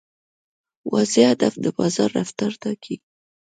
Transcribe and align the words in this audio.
واضح 0.91 1.23
هدف 1.31 1.53
د 1.63 1.65
بازار 1.77 2.09
رفتار 2.19 2.51
ټاکي. 2.61 2.95